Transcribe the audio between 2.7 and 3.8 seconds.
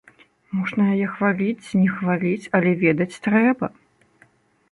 ведаць трэба!